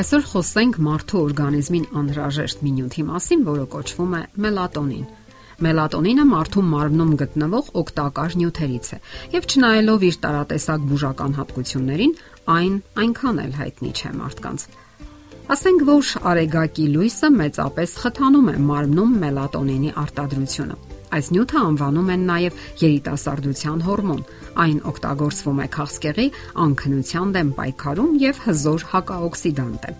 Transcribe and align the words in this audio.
Այսօր 0.00 0.22
խոսենք 0.30 0.76
մարդու 0.80 1.18
օրգանիզմին 1.20 1.82
անհրաժեշտ 2.00 2.60
մի 2.64 2.70
նյութի 2.76 3.02
մասին, 3.04 3.40
որը 3.44 3.64
կոչվում 3.74 4.12
է 4.16 4.20
մելատոնին։ 4.44 5.02
Մելատոնինը 5.66 6.24
մարդու 6.30 6.62
մարմնում 6.70 7.10
գտնվող 7.20 7.66
օգտակար 7.80 8.36
նյութերից 8.40 8.88
է, 8.96 8.98
եւ 9.34 9.48
չնայելով 9.50 10.06
իր 10.08 10.16
տարատեսակ 10.22 10.86
բուժական 10.92 11.36
հատկություններին, 11.40 12.14
այն 12.56 12.78
այնքան 13.04 13.42
էլ 13.44 13.52
հայտնի 13.60 13.92
չէ 14.00 14.12
մարդկանց։ 14.22 14.64
Ասենք 15.52 15.84
որ 15.90 16.14
արեգակի 16.32 16.86
լույսը 16.96 17.30
մեծապես 17.36 17.98
խթանում 18.00 18.48
է 18.54 18.56
մարմնում 18.70 19.12
մելատոնինի 19.26 19.94
արտադրությունը։ 20.00 20.80
Այս 21.10 21.30
նյութը 21.34 21.60
անվանում 21.60 22.10
են 22.14 22.26
նաև 22.30 22.58
երիտասարդության 22.80 23.80
հորմոն։ 23.86 24.20
Այն 24.64 24.76
օգտագործվում 24.90 25.62
է 25.64 25.66
քաղցկեղի 25.76 26.26
անքնության 26.64 27.32
դեմ 27.36 27.50
պայքարում 27.58 28.12
եւ 28.24 28.42
հզոր 28.46 28.84
հակաօքսիդանտ 28.92 29.88
է։ 29.90 29.94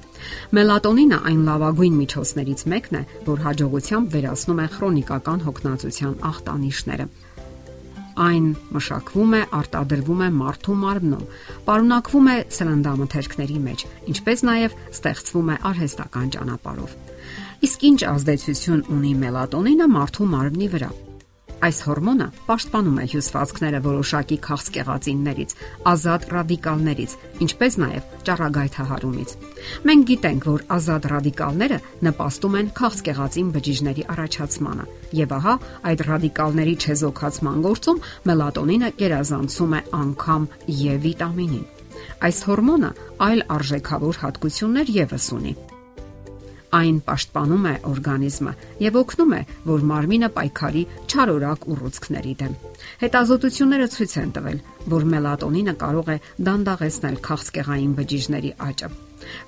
Մելատոնինը 0.61 1.19
այն 1.31 1.41
լավագույն 1.51 1.99
միջոցներից 2.01 2.63
մեկն 2.75 3.01
է, 3.01 3.03
որ 3.27 3.43
հաջողությամբ 3.47 4.15
վերացնում 4.15 4.61
է 4.61 4.69
քրոնիկական 4.77 5.45
հոգնածության 5.51 6.15
ախտանիշները 6.31 7.09
այն 8.21 8.49
մշակվում 8.75 9.37
է, 9.39 9.41
արտադրվում 9.61 10.25
է 10.27 10.29
մարդու 10.37 10.75
մարմնում, 10.81 11.23
պարունակվում 11.69 12.29
է 12.33 12.37
սննդամթերքների 12.57 13.63
մեջ, 13.69 13.87
ինչպես 14.13 14.45
նաև 14.51 14.77
ստեղծվում 14.99 15.55
է 15.55 15.57
արհեստական 15.71 16.35
ճանապարհով։ 16.37 17.10
Իսկ 17.61 17.83
ինչ 17.85 18.01
ազդեցություն 18.09 18.83
ունի 18.89 19.11
մելատոնինը 19.21 19.87
մարդու 19.93 20.27
մարմնի 20.33 20.69
վրա։ 20.73 20.89
Այս 21.61 21.79
հորմոնը 21.85 22.27
պաշտպանում 22.47 23.01
է 23.01 23.03
հյուսվածքները 23.13 23.81
որոշակի 23.85 24.37
քաղցկեղածիններից, 24.47 25.51
ազատ 25.91 26.23
ռադիկալներից, 26.33 27.17
ինչպես 27.45 27.75
նաև 27.83 28.07
ճառագայթահարումից։ 28.29 29.35
Մենք 29.91 30.07
գիտենք, 30.11 30.47
որ 30.49 30.65
ազատ 30.77 31.09
ռադիկալները 31.13 31.79
նպաստում 32.09 32.57
են 32.61 32.71
քաղցկեղածին 32.81 33.51
բջիջների 33.61 34.07
առաջացմանը, 34.17 34.87
եւ 35.21 35.35
ահա 35.37 35.55
այդ 35.91 36.05
ռադիկալների 36.09 36.75
չեզոքացման 36.81 37.59
գործում 37.69 38.05
մելատոնինը 38.31 38.91
գերազանցում 39.05 39.77
է 39.77 39.83
անգամ 40.01 40.49
E 40.81 40.97
վիտամինին։ 41.05 41.69
Այս 42.25 42.39
հորմոնը 42.49 42.91
այլ 43.29 43.45
արժեքավոր 43.61 44.23
հատկություններ 44.25 44.95
եւս 44.97 45.29
ունի 45.37 45.55
այն 46.77 46.99
պաշտպանում 47.07 47.67
է 47.71 47.75
օրգանիզմը 47.91 48.53
եւ 48.85 48.99
օգնում 49.01 49.33
է, 49.37 49.41
որ 49.67 49.85
մարմինը 49.91 50.31
պայքարի 50.37 50.83
չարորակ 51.11 51.69
ուռուցքների 51.75 52.35
դեմ։ 52.41 52.57
Հետազոտությունները 53.03 53.87
ցույց 53.95 54.17
են 54.23 54.35
տվել, 54.39 54.59
որ 54.95 55.07
մելատոնինը 55.15 55.75
կարող 55.85 56.11
է 56.15 56.19
դանդաղեցնել 56.51 57.17
քաղցկեղային 57.27 57.95
բջիջների 58.01 58.53
աճը։ 58.71 58.91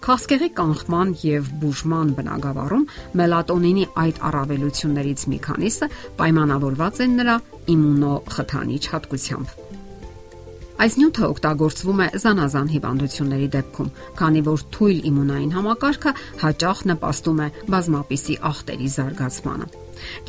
Քաղցկեղի 0.05 0.49
կանխման 0.59 1.15
եւ 1.25 1.53
բուժման 1.63 2.11
բնագավառում 2.19 2.89
մելատոնինի 3.23 3.87
այդ 4.05 4.23
առավելություններից 4.29 5.29
մի 5.33 5.39
քանիսը 5.49 5.93
պայմանավորված 6.21 7.05
են 7.07 7.21
նրա 7.23 7.37
իմունոխթանիչ 7.77 8.83
հատկությամբ։ 8.93 9.72
Այս 10.83 10.97
նյութը 10.99 11.27
օգտագործվում 11.31 12.01
է 12.03 12.07
զանազան 12.19 12.71
հիվանդությունների 12.73 13.49
դեպքում, 13.55 13.91
քանի 14.19 14.41
որ 14.49 14.63
թույլ 14.75 15.03
իմունային 15.11 15.53
համակարգը 15.55 16.13
հաճախ 16.41 16.81
նպաստում 16.91 17.43
է 17.45 17.47
բազմապիսի 17.75 18.35
ախտերի 18.51 18.89
զարգացմանը։ 18.95 19.69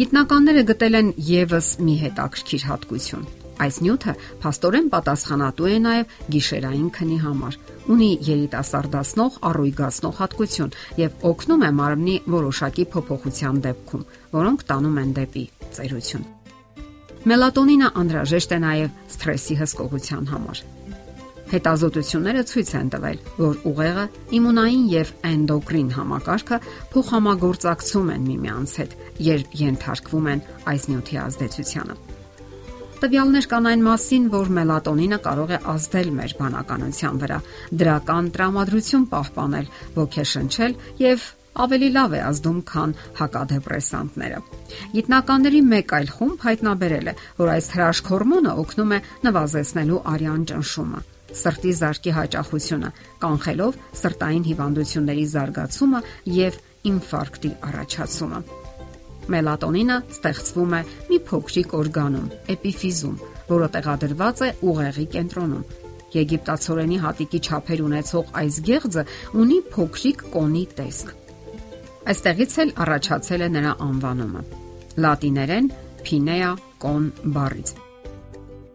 Գիտնականները 0.02 0.64
գտել 0.70 1.00
են 1.00 1.10
եւս 1.30 1.70
մի 1.88 1.96
հետաքրքիր 2.04 2.68
հատկություն։ 2.70 3.26
Այս 3.64 3.82
նյութը 3.86 4.14
փաստորեն 4.46 4.94
պատասխանատու 4.94 5.72
է 5.74 5.80
նաև 5.88 6.14
գիշերային 6.38 6.94
քնի 7.00 7.18
համար։ 7.26 7.58
Ունի 7.94 8.12
երիտասարդացնող, 8.30 9.42
առույգացնող 9.50 10.22
հատկություն 10.22 10.78
եւ 11.02 11.28
օգնում 11.34 11.66
է 11.66 11.74
մարմնի 11.82 12.16
որոշակի 12.38 12.88
փոփոխության 12.94 13.66
դեպքում, 13.66 14.08
որոնք 14.38 14.70
տանում 14.70 15.04
են 15.08 15.18
դեպի 15.18 15.46
ծերություն։ 15.80 16.32
Մելատոնինը 17.24 17.90
անհրաժեշտ 18.02 18.54
է 18.54 18.58
նաև 18.60 18.96
սթրեսի 19.14 19.56
հսկողության 19.62 20.26
համար։ 20.28 20.62
Հետազոտությունները 21.54 22.42
ցույց 22.50 22.72
են 22.80 22.90
տվել, 22.96 23.22
որ 23.38 23.60
ուղեղը, 23.70 24.04
իմունային 24.40 24.84
եւ 24.92 25.12
էնդոկրին 25.30 25.92
համակարգը 25.96 26.58
փոխհամագործակցում 26.96 28.10
են 28.16 28.26
միմյանց 28.32 28.74
հետ, 28.82 28.98
երբ 29.28 29.56
ենթարկվում 29.62 30.28
են 30.34 30.44
այս 30.74 30.88
նյութի 30.92 31.20
ազդեցությանը։ 31.24 31.96
Տվյալներ 33.04 33.48
կան 33.54 33.70
այն 33.72 33.82
մասին, 33.88 34.28
որ 34.34 34.52
մելատոնինը 34.58 35.20
կարող 35.24 35.50
է 35.54 35.62
ազդել 35.74 36.12
մեր 36.20 36.36
բանականության 36.44 37.24
վրա, 37.24 37.40
դրական 37.84 38.30
տրամադրություն 38.36 39.08
պահպանել, 39.14 39.72
ոգեշնչել 40.00 40.78
եւ 41.04 41.26
ավելի 41.54 41.90
լավ 41.94 42.14
է 42.18 42.22
ազդում, 42.28 42.60
քան 42.70 42.94
հակադեպրեսանտները։ 43.20 44.40
Գիտնականների 44.94 45.62
մեկ 45.74 45.94
այլ 45.98 46.10
խումբ 46.18 46.46
հայտնաբերել 46.48 47.08
է, 47.12 47.14
որ 47.40 47.52
այս 47.54 47.68
հրաշք 47.74 48.12
հորմոնը 48.14 48.54
օգնում 48.64 48.94
է 48.94 49.00
նվազեցնելու 49.28 50.02
արյան 50.14 50.44
ճնշումը, 50.50 51.00
սրտի 51.44 51.74
զարկի 51.84 52.12
հաճախությունը, 52.18 52.90
կանխելով 53.24 53.80
սրտային 54.02 54.48
հիվանդությունների 54.50 55.26
զարգացումը 55.34 56.02
եւ 56.34 56.60
ինֆարկտի 56.94 57.52
առաջացումը։ 57.70 58.42
Մելատոնինը 59.34 59.98
ստեղծվում 60.14 60.74
է 60.74 60.82
մի 61.10 61.18
փոքրիկ 61.30 61.76
օրգանում՝ 61.80 62.32
էպիֆիզում, 62.54 63.16
որը 63.54 63.68
տեղադրված 63.78 64.44
է 64.44 64.50
ուղեղի 64.74 65.06
կենտրոնում։ 65.16 65.64
Եգիպտացորենի 66.14 66.98
հատիկի 67.08 67.40
չափեր 67.48 67.84
ունեցող 67.88 68.34
այս 68.44 68.60
գեղձը 68.68 69.04
ունի 69.44 69.60
փոքրիկ 69.74 70.26
կոնի 70.36 70.66
տեսք։ 70.78 71.23
Այստեղից 72.04 72.54
էլ 72.60 72.72
առաջացել 72.84 73.44
է 73.46 73.48
նրա 73.54 73.70
անվանումը։ 73.86 74.42
Լատիներեն 75.04 75.68
Pinea 76.04 76.50
con 76.84 77.06
բառից։ 77.36 77.70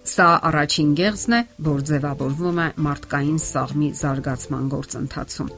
Սա 0.08 0.28
առաջին 0.48 0.94
գեղձն 0.96 1.36
է, 1.36 1.40
որ 1.66 1.82
ձևավորվում 1.90 2.60
է 2.64 2.68
մարդկային 2.86 3.42
սաղմի 3.44 3.90
զարգացման 3.98 4.70
գործընթացում։ 4.72 5.50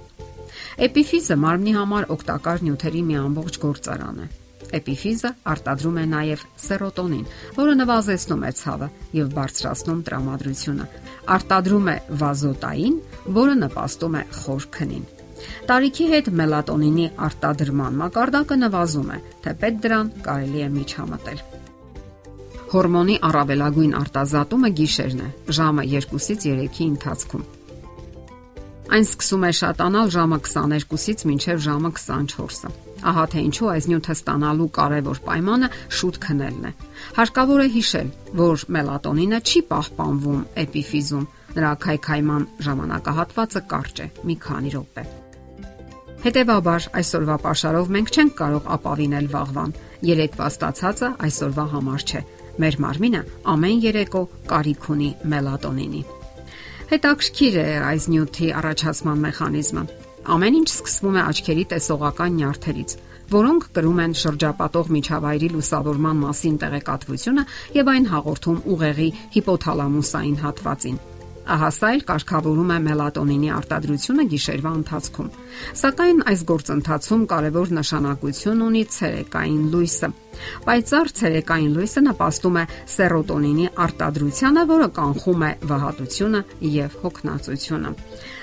Էպիֆիզը 0.88 1.36
մարմնի 1.44 1.76
համար 1.78 2.08
օգտակար 2.16 2.66
նյութերի 2.66 3.04
մի 3.06 3.20
ամբողջ 3.20 3.60
գործարան 3.66 4.20
է։ 4.24 4.28
Էպիֆիզը 4.80 5.32
արտադրում 5.54 6.02
է 6.02 6.04
նաև 6.10 6.44
սերոտոնին, 6.66 7.24
որը 7.60 7.78
նվազեցնում 7.78 8.44
է 8.50 8.52
ցավը 8.64 8.90
եւ 9.20 9.32
բարձրացնում 9.38 10.04
տրամադրությունը։ 10.10 10.90
Արտադրում 11.38 11.88
է 11.94 11.96
վազոտային, 12.26 13.00
որը 13.40 13.56
նպաստում 13.62 14.20
է 14.20 14.26
խոր 14.42 14.70
քնին։ 14.74 15.08
Տարիքի 15.70 16.06
հետ 16.14 16.32
մելատոնինի 16.40 17.06
արտադրման 17.28 17.96
մակարդակը 18.00 18.58
նվազում 18.64 19.14
է, 19.14 19.18
թեպետ 19.46 19.80
դրան 19.86 20.12
կարելի 20.26 20.66
է 20.66 20.68
միջամտել։ 20.80 21.40
Հորմոնի 22.70 23.16
առավելագույն 23.30 23.96
արտազատումը 24.00 24.68
գիշերն 24.80 25.24
է, 25.24 25.30
ժամը 25.58 25.86
2-ից 25.94 26.44
3-ի 26.44 26.84
ընթացքում։ 26.90 27.48
Այն 28.90 29.04
սկսում 29.06 29.44
է 29.46 29.50
շատանալ 29.54 30.08
ժամը 30.10 30.38
22-ից 30.46 31.20
մինչև 31.30 31.60
ժամը 31.66 31.90
24-ը։ 31.94 32.70
Ահա 33.10 33.24
թե 33.32 33.42
ինչու 33.46 33.68
այս 33.70 33.86
նյութը 33.90 34.16
ստանալու 34.18 34.66
կարևոր 34.76 35.20
պայմանը 35.28 35.68
շուտ 36.00 36.18
քնելն 36.24 36.66
է։ 36.68 36.72
Հարկավոր 37.20 37.62
է 37.64 37.68
հիշել, 37.76 38.10
որ 38.42 38.66
մելատոնինը 38.76 39.40
չի 39.46 39.64
պահպանվում 39.70 40.44
էպիֆիզում, 40.66 41.26
նրա 41.56 41.72
քայքայման 41.86 42.46
ժամանակահատվածը 42.66 43.66
կարճ 43.74 44.04
է՝ 44.04 44.12
մի 44.26 44.38
քանի 44.50 44.76
րոպե։ 44.76 45.08
Հետևաբար 46.20 46.86
այսօրվա 47.00 47.34
ապաշարով 47.38 47.90
մենք 47.94 48.10
չենք 48.12 48.32
կարող 48.36 48.66
ապավինել 48.74 49.28
վաղվան։ 49.32 49.70
Երեկվա 50.04 50.48
ստացածը 50.50 51.08
այսօրվա 51.26 51.64
համար 51.74 52.02
չէ։ 52.04 52.20
Մեր 52.60 52.76
մարմինը 52.84 53.20
ամեն 53.52 53.78
երեկո 53.86 54.22
կարիք 54.50 54.88
ունի 54.94 55.08
մելատոնինի։ 55.32 56.02
Հետաքրքիր 56.90 57.56
է 57.62 57.64
այս 57.88 58.08
նյութի 58.12 58.50
առաջացման 58.60 59.24
մեխանիզմը։ 59.24 59.84
Ամեն 60.36 60.58
ինչ 60.60 60.68
սկսվում 60.74 61.16
է 61.16 61.22
աչքերի 61.30 61.64
տեսողական 61.72 62.36
նյարդերից, 62.40 62.96
որոնք 63.30 63.68
կրում 63.78 64.02
են 64.04 64.16
շրջապատող 64.20 64.90
միջավայրի 65.00 65.48
լուսավորման 65.54 66.20
մասին 66.26 66.60
տեղեկատվությունը 66.66 67.46
եւ 67.80 67.92
այն 67.94 68.10
հաղորդում 68.12 68.60
ուղեղի 68.74 69.08
հիպոթալամուսային 69.38 70.38
հատվածին։ 70.44 71.00
Ահա 71.50 71.68
սա 71.72 71.88
էլ 71.96 72.02
կարգավորում 72.08 72.70
է 72.70 72.78
մելատոնինի 72.84 73.48
արտադրությունը 73.56 74.24
գիշերվա 74.32 74.72
ընթացքում։ 74.80 75.30
Սակայն 75.80 76.18
այս 76.30 76.42
գործընթացում 76.50 77.22
կարևոր 77.32 77.72
նշանակություն 77.80 78.64
ունի 78.66 78.82
ցերեկային 78.96 79.62
լույսը։ 79.72 80.10
Պայծառ 80.66 81.12
ցերեկային 81.20 81.72
լույսը 81.76 82.02
նպաստում 82.06 82.58
է 82.60 82.64
սերոտոնինի 82.94 83.66
արտադրությանը, 83.86 84.62
որը 84.70 84.88
կանխում 85.00 85.42
է 85.48 85.52
վհատությունը 85.70 86.42
եւ 86.76 86.98
հոգնածությունը։ 87.04 87.94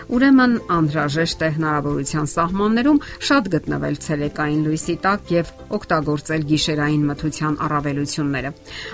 ուրեմն 0.08 0.54
անհրաժեշտ 0.72 1.42
է 1.44 1.50
հնարավորության 1.58 2.30
սահմաններում 2.32 3.00
շատ 3.28 3.50
գտնվել 3.54 3.98
ցերեկային 4.06 4.62
լույսի 4.68 4.96
տակ 5.04 5.32
եւ 5.34 5.52
օգտագործել 5.78 6.46
գիշերային 6.52 7.04
մթության 7.10 7.58
առավելությունները։ 7.68 8.52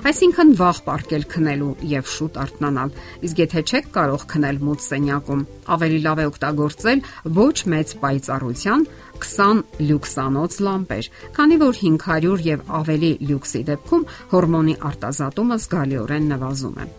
Այսինքն 0.10 0.54
վաղ 0.64 0.82
պարկել 0.88 1.28
քնելու 1.34 1.70
եւ 1.94 2.10
շուտ 2.14 2.40
արթնանալ։ 2.44 2.96
Իսկ 3.30 3.44
եթե 3.44 3.64
չեք 3.70 3.92
կարող 4.00 4.26
քնել 4.34 4.58
մութ 4.64 4.86
սենյակում, 4.88 5.46
ավելի 5.78 6.00
լավ 6.08 6.24
է 6.24 6.28
օգտագործել 6.34 7.06
ոչ 7.38 7.58
մեծ 7.74 7.96
պայծառության 8.04 8.88
20 9.24 9.64
լյուքսանոց 9.88 10.58
լամպեր, 10.68 11.12
քանի 11.38 11.62
որ 11.62 11.80
500 11.84 12.44
եւ 12.50 12.66
ավելի 12.82 13.14
լյուքսի 13.30 13.64
դեպքում 13.70 14.10
հորմոնի 14.34 14.76
արտազատումը 14.92 15.62
զգալիորեն 15.64 16.30
նվազում 16.34 16.84
է։ 16.84 16.92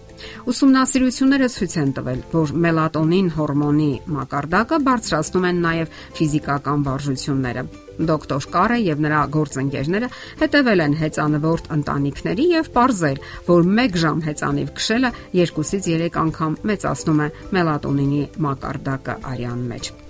Ուսումնասիրությունները 0.50 1.49
ցույց 1.55 1.75
են 1.81 1.90
տվել, 1.96 2.20
որ 2.34 2.52
մելատոնին 2.64 3.31
հորմոնի 3.34 3.88
մակարդակը 4.16 4.78
բարձրացնում 4.88 5.49
են 5.50 5.58
նաև 5.64 5.99
ֆիզիկական 6.19 6.84
վարժությունները։ 6.88 7.64
Դոկտոր 8.11 8.46
Կարը 8.55 8.78
եւ 8.84 9.02
նրա 9.05 9.20
գործընկերները 9.38 10.08
հետևել 10.43 10.84
են 10.84 10.96
հեծանվորդ 11.02 11.69
ընտանիքների 11.78 12.46
եւ 12.55 12.70
ողրզել, 12.78 13.20
որ 13.50 13.69
1 13.84 14.00
ժամ 14.05 14.25
հեծանիվ 14.28 14.72
քշելը 14.81 15.12
2-ից 15.43 15.90
3 15.90 16.22
անգամ 16.25 16.56
մեծացնում 16.72 17.22
է 17.26 17.28
մելատոնինի 17.58 18.25
մակարդակը 18.49 19.20
արյան 19.34 19.69
մեջ 19.75 20.03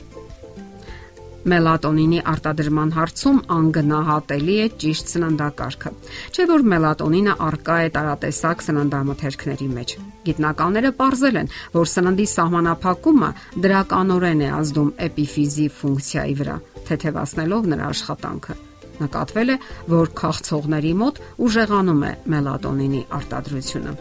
մելատոնինի 1.50 2.20
արտադրման 2.30 2.92
հարցում 2.96 3.38
անգնահատելի 3.54 4.56
է 4.64 4.68
ճիշտ 4.84 5.10
սննդակարգը։ 5.14 5.90
Չէ 6.32 6.46
որ 6.50 6.64
մելատոնինը 6.72 7.34
արկա 7.48 7.76
է 7.84 7.90
տարատեսակ 7.96 8.64
սննդամթերքների 8.68 9.68
մեջ։ 9.74 9.96
Գիտնականները 10.24 10.92
ողրզել 11.00 11.40
են, 11.42 11.50
որ 11.74 11.90
սննդի 11.94 12.26
սահմանափակումը 12.34 13.30
դրականորեն 13.66 14.40
է 14.44 14.48
ազդում 14.60 14.94
էպիֆիզի 15.08 15.66
ֆունկցիայի 15.80 16.38
վրա, 16.40 16.56
թեթևացնելով 16.88 17.68
նրա 17.74 17.90
աշխատանքը։ 17.92 18.56
Նկատվել 18.94 19.52
է, 19.54 19.56
որ 19.90 20.10
քաղցողների 20.22 20.92
մոտ 21.02 21.22
ուժեղանում 21.44 22.02
է 22.08 22.12
մելատոնինի 22.34 23.02
արտադրությունը։ 23.18 23.94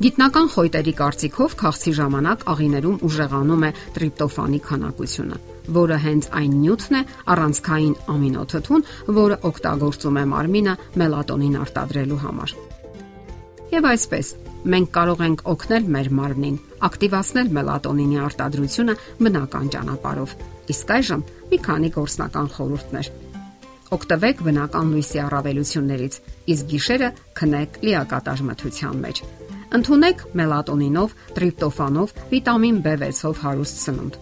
Գիտնական 0.00 0.46
խոյտերի 0.48 0.92
կարծիքով 0.96 1.54
քաղցի 1.60 1.92
ժամանակ 1.98 2.44
աղիներում 2.50 3.00
ուժեղանում 3.04 3.64
է 3.68 3.70
տրիպտոֆանի 3.96 4.60
քանակությունը, 4.64 5.36
որը 5.76 5.96
հենց 6.04 6.28
այն 6.40 6.52
նյութն 6.60 6.98
է 6.98 7.02
առանցքային 7.34 7.94
ամինոթթուն, 8.14 8.84
որը 9.20 9.38
օգտագործում 9.50 10.18
է 10.20 10.24
մարմինը 10.32 10.74
մելատոնին 11.02 11.58
արտադրելու 11.60 12.20
համար։ 12.24 12.54
Եվ 13.70 13.88
այսպես, 13.90 14.30
մենք 14.74 14.88
կարող 14.96 15.20
ենք 15.26 15.44
օգնել 15.50 15.90
մեր 15.94 16.08
մարմնին 16.20 16.56
ակտիվացնել 16.90 17.52
մելատոնինի 17.60 18.18
արտադրությունը 18.26 18.96
բնական 19.20 19.70
ճանապարհով։ 19.74 20.34
Իսկ 20.74 20.94
այժմ 20.96 21.26
մի 21.50 21.60
քանի 21.66 21.92
գործնական 21.98 22.50
խորհուրդներ։ 22.56 23.12
Օգտվեք 23.90 24.42
բնական 24.46 24.90
լույսի 24.94 25.22
առավելություններից, 25.26 26.18
իսկ 26.54 26.68
գիշերը 26.74 27.12
քնեք 27.40 27.80
լիակատար 27.86 28.44
մթության 28.50 29.00
մեջ 29.06 29.22
Ընթունեք 29.70 30.22
մելատոնինով, 30.34 31.12
տրիպտոֆանով, 31.36 32.14
վիտամին 32.32 32.82
B6-ով 32.86 33.42
հարուստ 33.44 33.82
սնունդ։ 33.84 34.16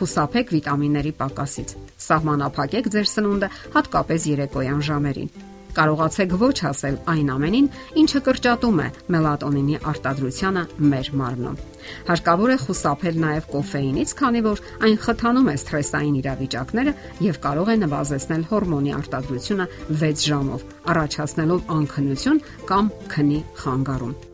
Խուսափեք 0.00 0.50
վիտամինների 0.56 1.10
պակասից։ 1.20 1.76
Սահմանափակեք 2.08 2.86
ձեր 2.96 3.08
սնունդը 3.10 3.48
հատկապես 3.76 4.28
երեկոյան 4.30 4.84
ժամերին։ 4.88 5.32
Կարողացեք 5.76 6.32
ոչ 6.40 6.56
ասել 6.70 6.96
այն 7.12 7.28
ամենին, 7.34 7.66
ինչը 8.00 8.20
կրճատում 8.26 8.80
է 8.84 8.86
մելատոնինի 9.14 9.76
արտադրությանը 9.90 10.64
մեր 10.92 11.10
մարմնում։ 11.20 11.60
Հարկավոր 12.08 12.54
է 12.54 12.56
խուսափել 12.64 13.20
նաև 13.24 13.46
կոֆեինից, 13.52 14.14
քանի 14.20 14.42
որ 14.48 14.64
այն 14.88 14.98
խթանում 15.04 15.52
է 15.52 15.54
սթրեսային 15.60 16.18
իրավիճակները 16.22 16.96
եւ 17.28 17.38
կարող 17.44 17.70
է 17.70 17.76
նվազեցնել 17.84 18.48
հորմոնի 18.50 18.96
արտադրությունը 19.00 19.68
6 20.02 20.26
ժամով, 20.32 20.66
առաջացնելով 20.96 21.70
անքնություն 21.78 22.42
կամ 22.72 22.92
քնի 23.14 23.40
խանգարում։ 23.62 24.29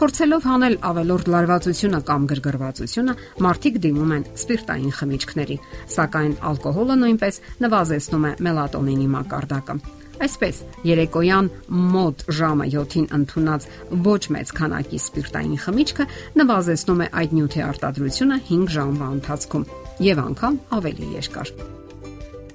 Փորձելով 0.00 0.46
հանել 0.48 0.76
ավելորդ 0.88 1.28
լարվածությունը 1.32 1.98
կամ 2.08 2.22
գրգռվածությունը, 2.30 3.14
մարդիկ 3.44 3.74
դիմում 3.84 4.14
են 4.16 4.24
սպիրտային 4.42 4.94
խմիչքների, 4.98 5.56
սակայն 5.94 6.32
ալկոհոլը 6.50 6.96
նույնպես 7.02 7.40
նվազեցնում 7.64 8.24
է 8.28 8.32
մելատոնինի 8.46 9.08
մակարդակը։ 9.12 9.76
Այսպես, 10.22 10.58
երեկոյան 10.86 11.50
մոտ 11.92 12.24
ժամը 12.38 12.66
7-ին 12.72 13.06
ընդունած 13.18 13.68
ոչ 14.06 14.22
մեծ 14.36 14.52
քանակի 14.58 15.00
սպիրտային 15.02 15.62
խմիչքը 15.66 16.08
նվազեցնում 16.40 17.02
է 17.02 17.08
այդ 17.22 17.36
նյութի 17.38 17.64
արտադրությունը 17.68 18.40
5 18.50 18.74
ժամվա 18.76 19.08
ընթացքում 19.18 19.68
եւ 20.08 20.26
անգամ 20.26 20.60
ավելի 20.78 21.08
երկար։ 21.18 21.54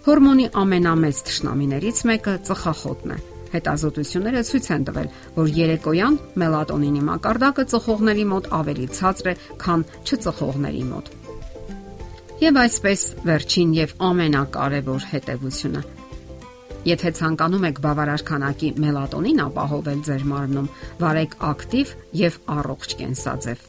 Հորմոնի 0.08 0.52
ամենամեծ 0.64 1.26
թշնամիներից 1.28 2.06
մեկը 2.08 2.38
ծխախոտն 2.48 3.18
է 3.18 3.24
Հետազոտությունները 3.54 4.42
ցույց 4.48 4.68
են 4.76 4.88
տվել, 4.88 5.08
որ 5.38 5.52
երեկոյան 5.58 6.18
մելատոնինի 6.44 7.04
մակարդակը 7.08 7.66
ծխողների 7.74 8.26
մոտ 8.32 8.50
ավելի 8.58 8.88
ցածր 8.98 9.30
է, 9.32 9.36
քան 9.64 9.86
չծխողների 10.08 10.84
մոտ։ 10.92 11.14
Եվ 12.38 12.60
այսպես 12.62 13.04
վերջին 13.26 13.72
եւ 13.78 13.94
ամենակարևոր 14.08 15.08
հետևությունը. 15.14 15.82
Եթե 16.88 17.12
ցանկանում 17.18 17.66
եք 17.68 17.80
բավարար 17.84 18.24
քանակի 18.28 18.70
մելատոնին 18.84 19.42
ապահովել 19.48 20.04
ձեր 20.08 20.24
մարմնում, 20.32 20.70
վարեք 21.02 21.36
ակտիվ 21.50 21.92
եւ 22.22 22.40
առողջ 22.58 22.96
կենսաձև։ 23.02 23.66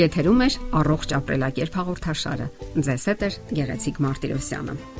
Եթերում 0.00 0.42
է 0.46 0.48
առողջ 0.80 1.14
ապրելակերպ 1.18 1.78
հաղորդաշարը։ 1.80 2.48
Ձեզ 2.78 3.06
հետ 3.10 3.22
է 3.26 3.30
Գեղեցիկ 3.58 4.02
Մարտիրոսյանը։ 4.06 4.99